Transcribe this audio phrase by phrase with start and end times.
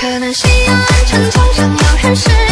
[0.00, 2.49] 可能西安城墙上有人誓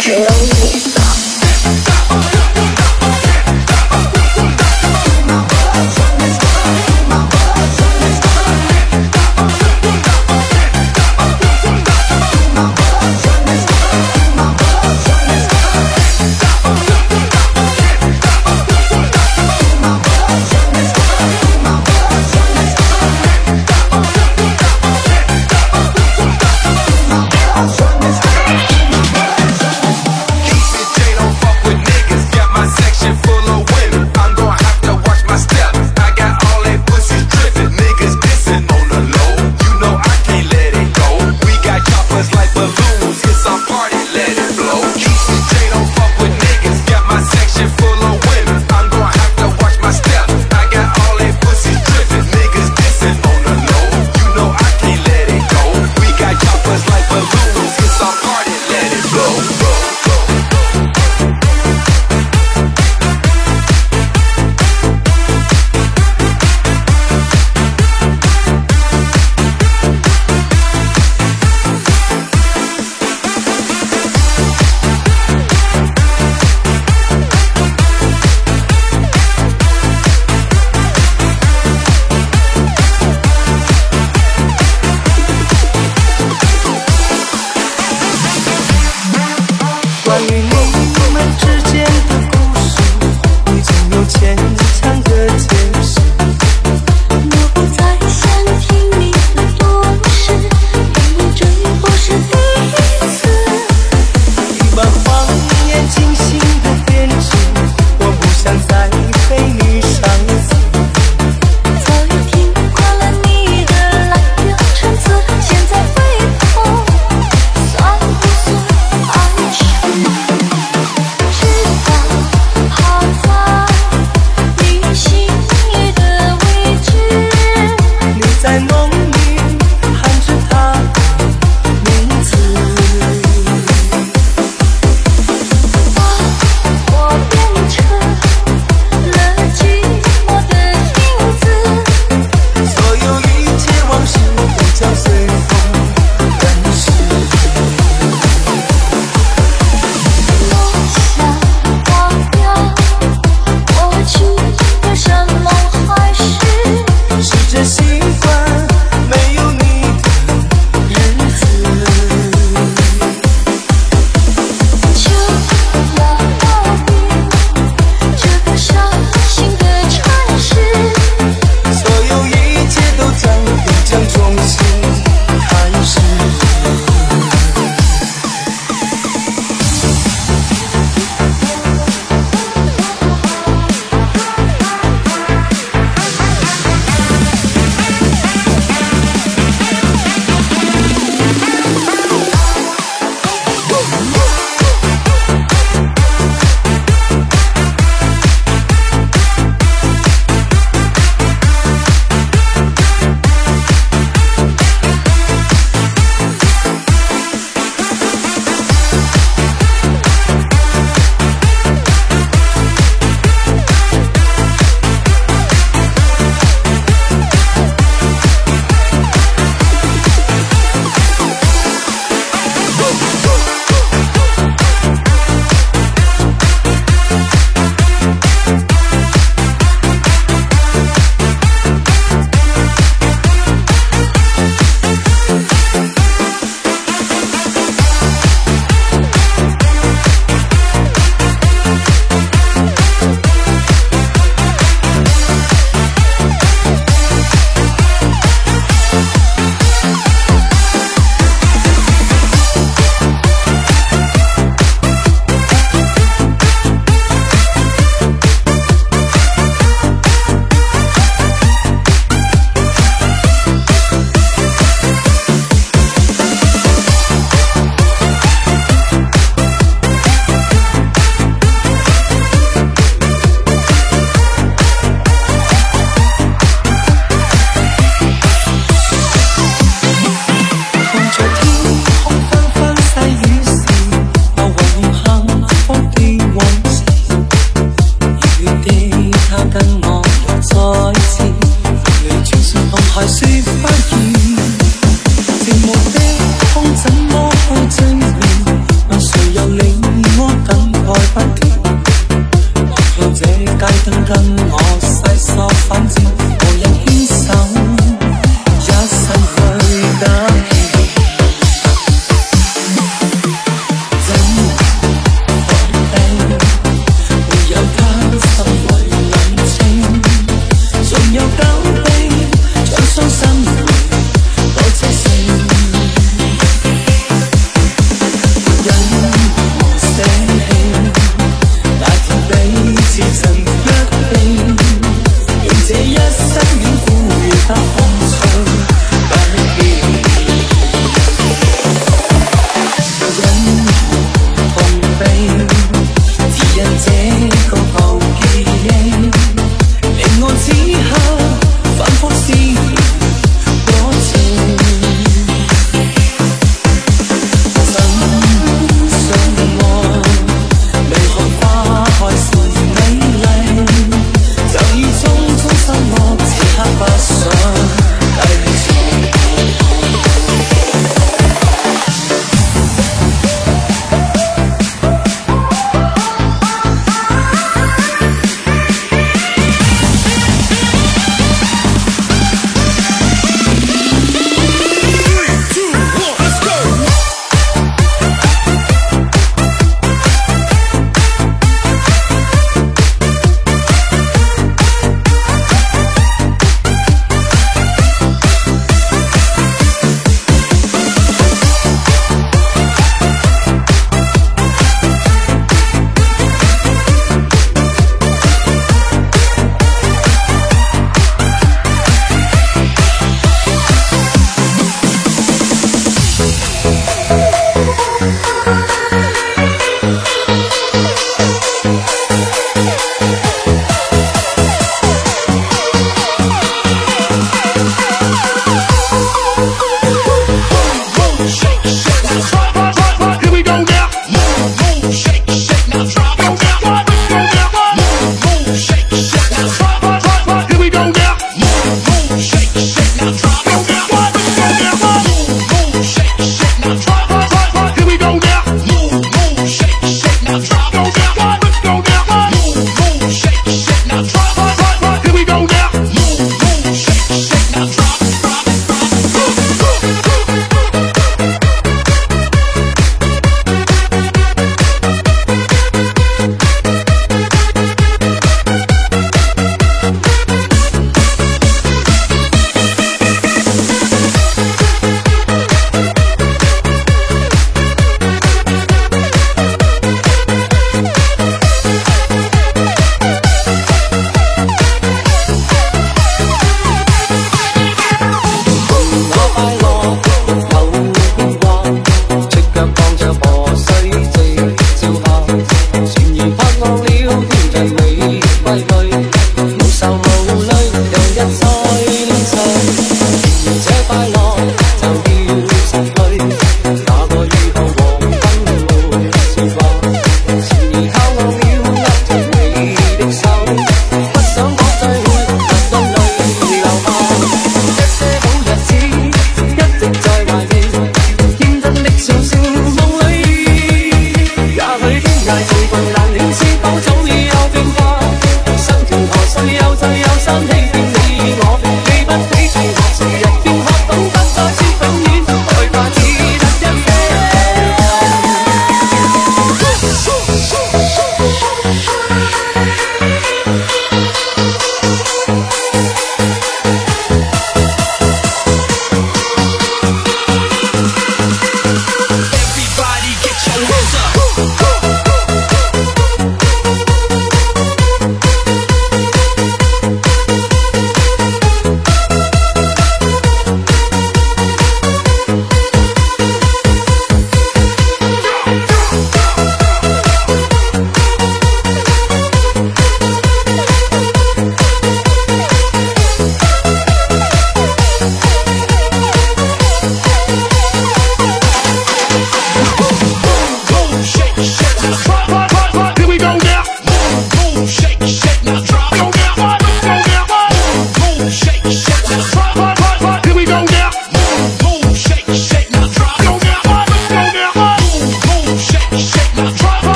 [0.00, 0.89] 只有你。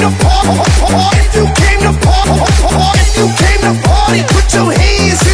[0.00, 2.40] to party, if you came to party,
[3.00, 5.29] if you came to party, put your hands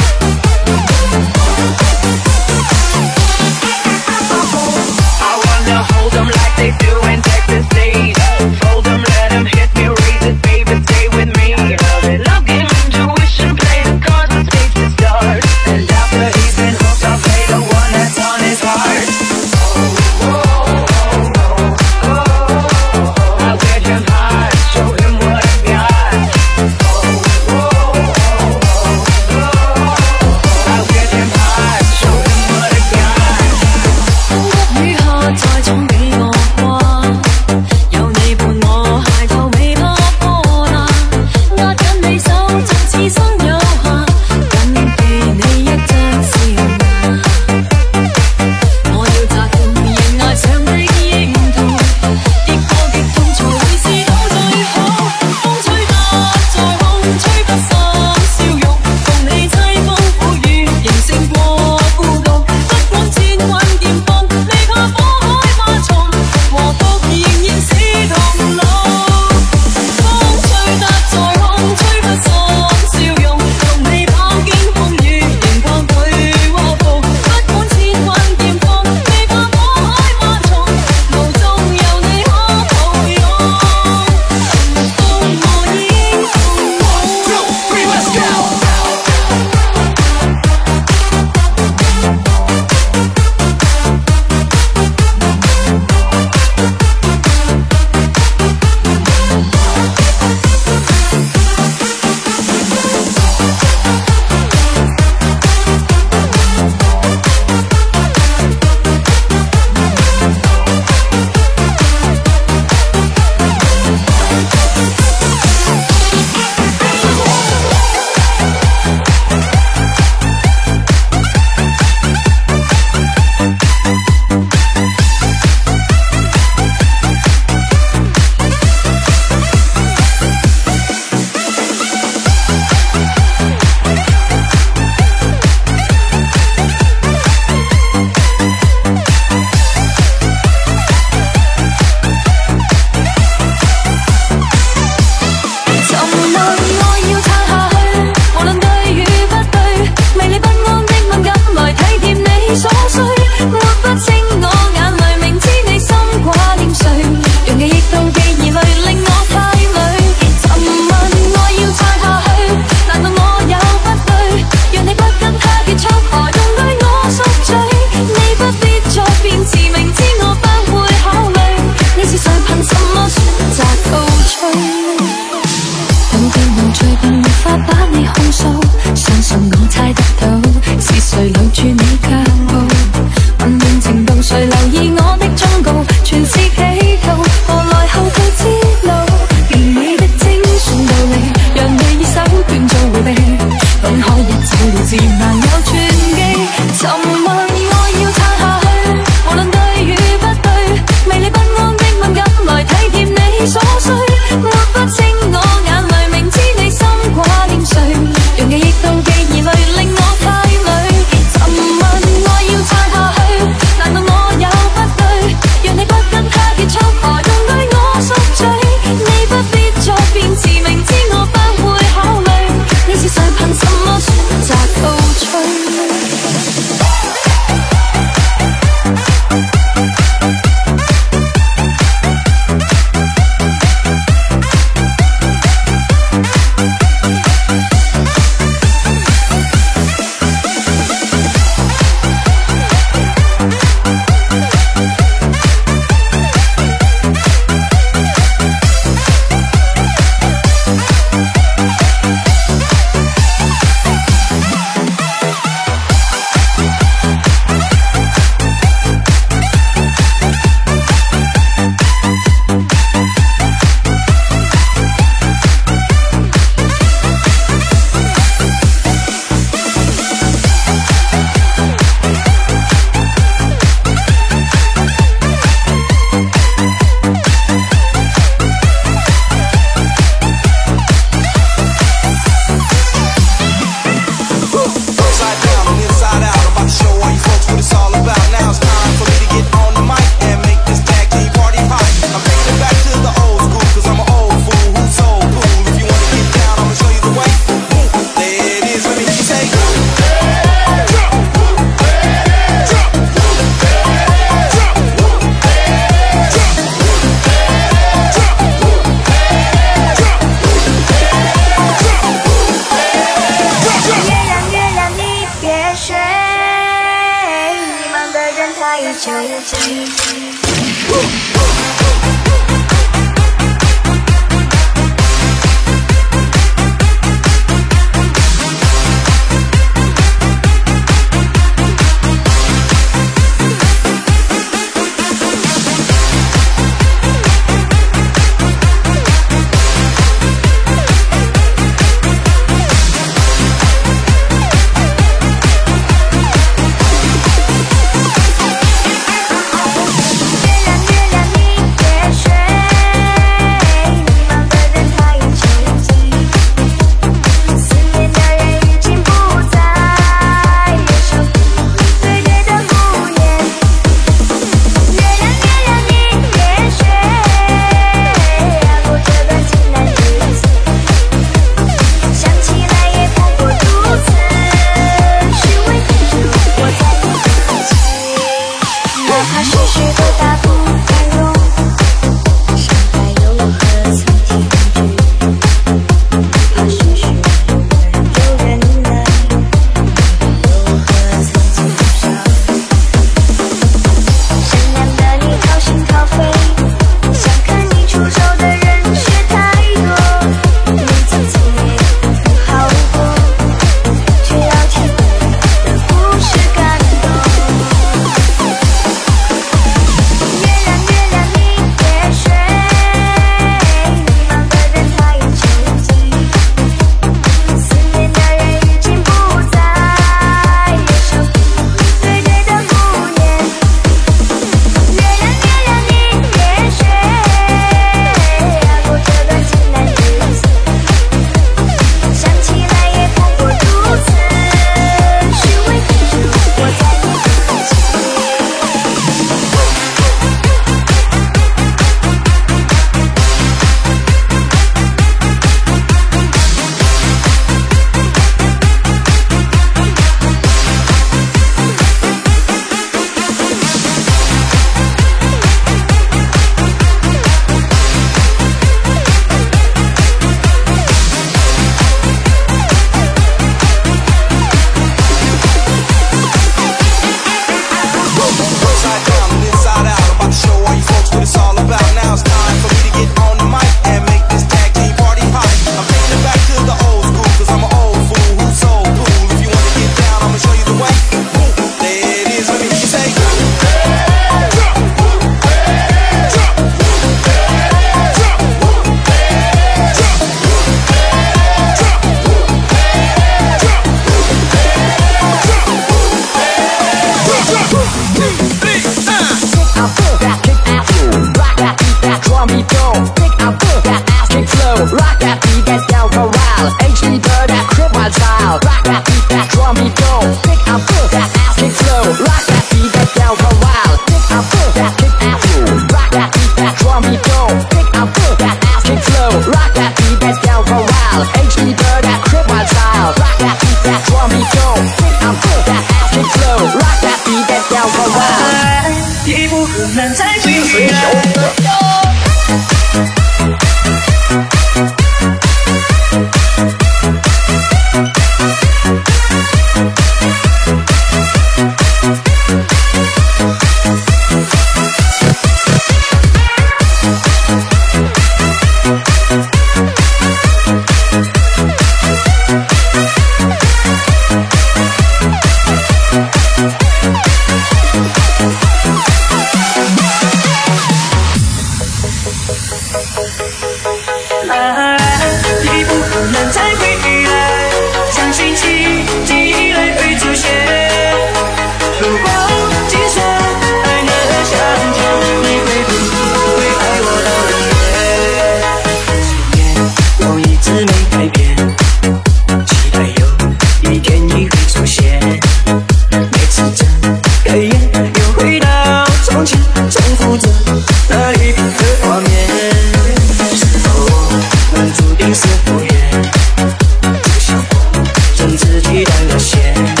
[598.61, 600.00] 自己断了线